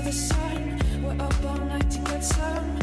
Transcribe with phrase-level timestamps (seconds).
[0.00, 0.78] to the sun.
[1.02, 2.79] We're up all night to get some.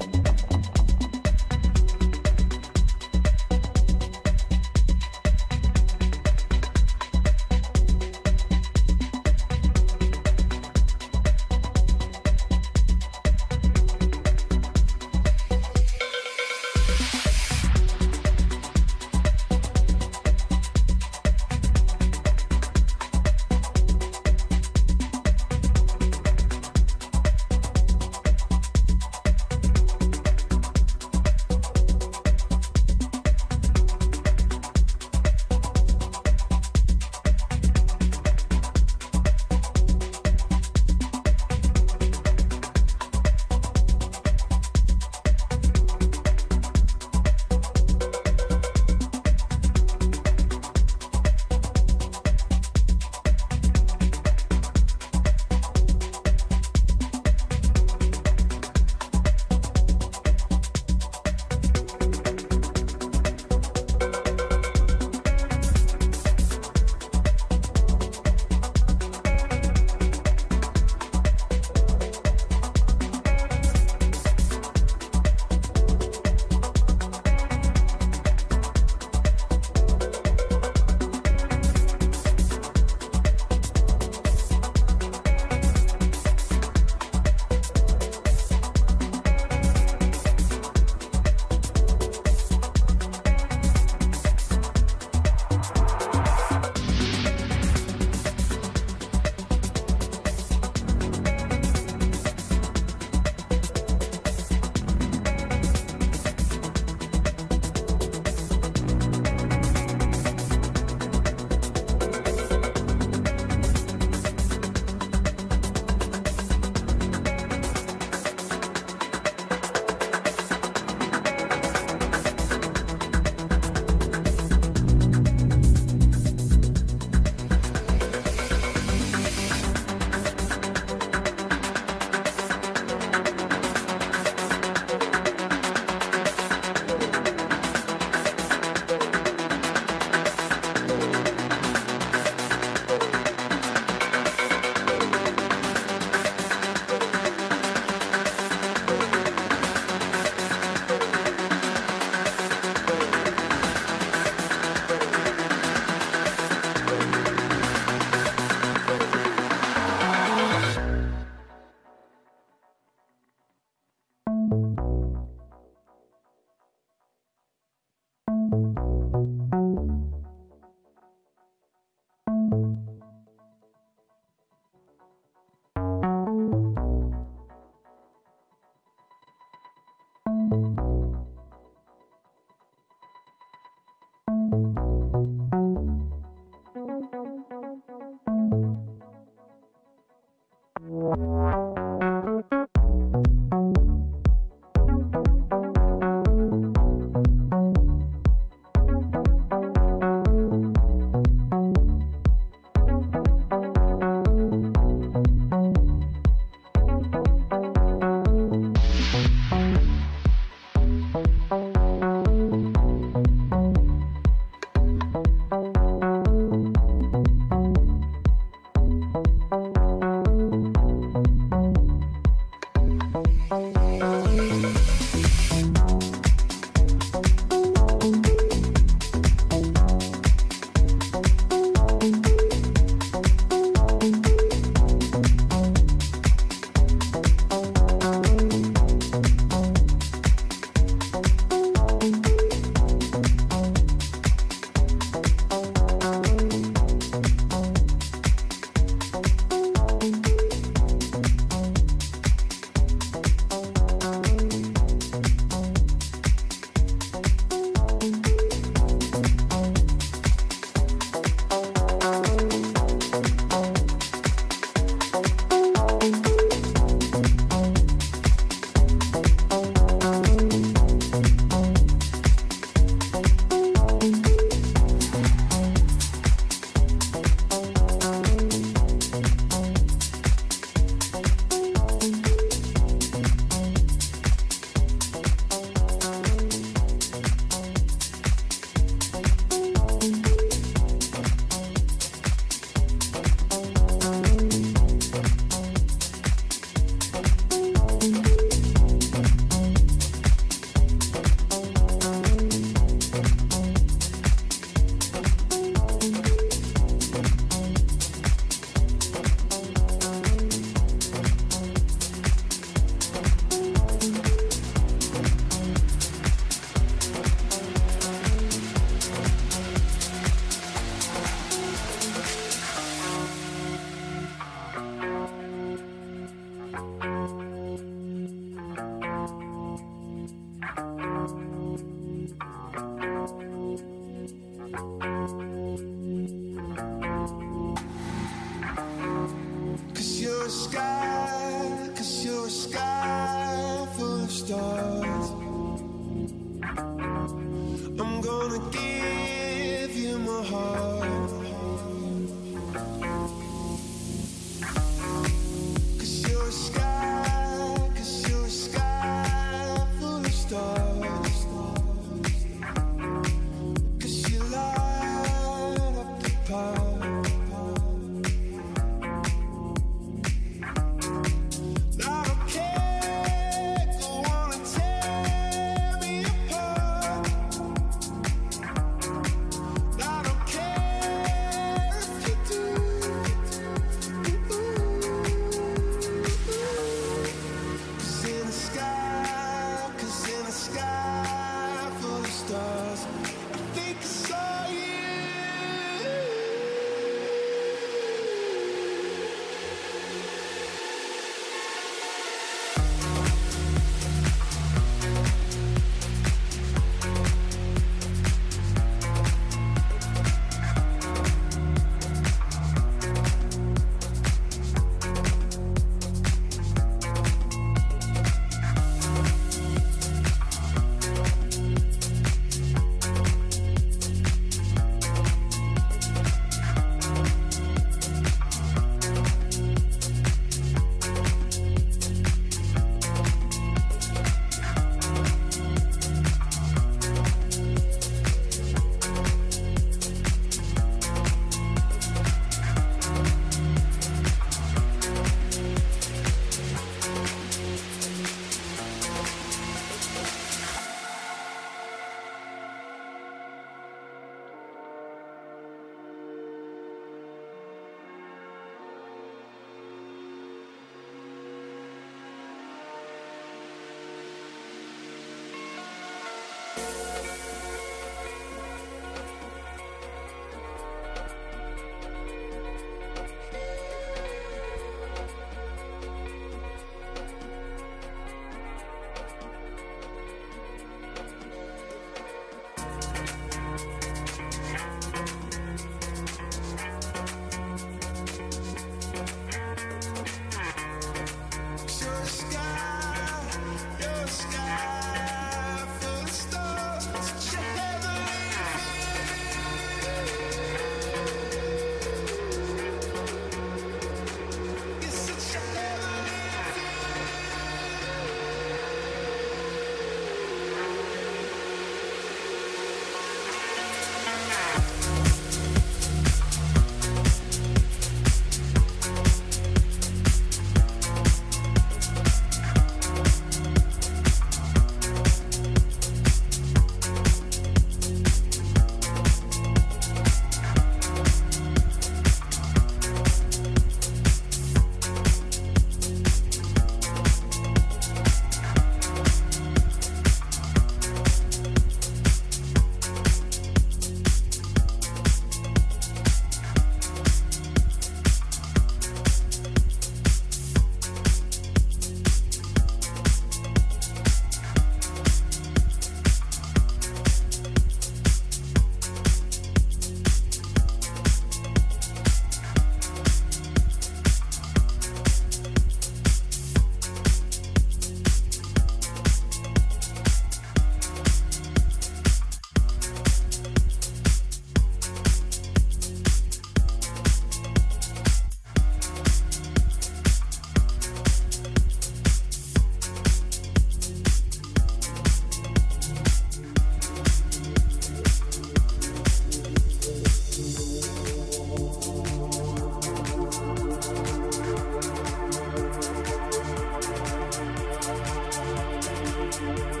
[599.61, 600.00] podcast.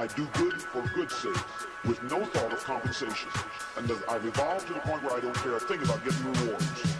[0.00, 1.36] I do good for good's sake,
[1.84, 3.28] with no thought of compensation.
[3.76, 6.99] And I've evolved to the point where I don't care a thing about getting rewards.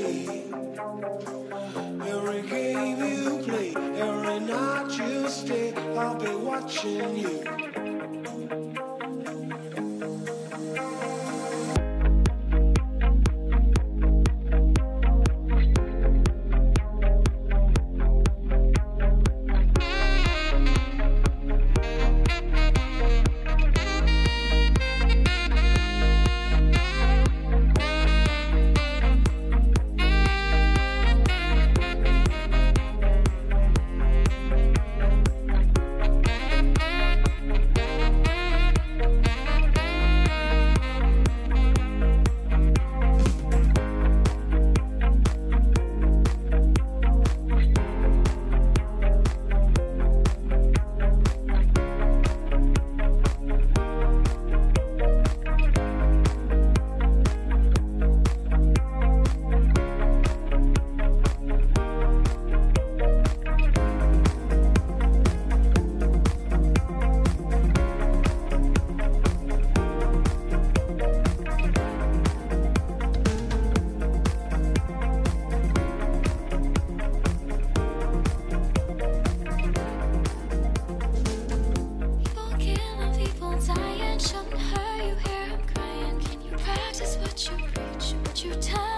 [87.49, 88.90] you, but you, but you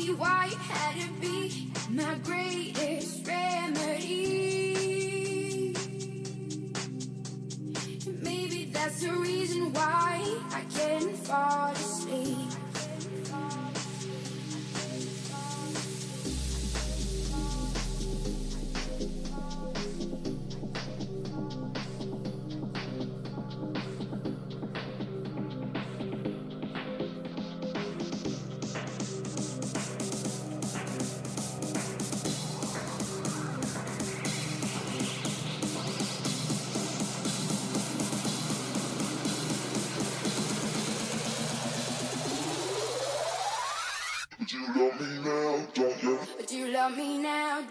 [0.00, 2.39] me why it had to be my great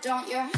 [0.10, 0.49] don't you?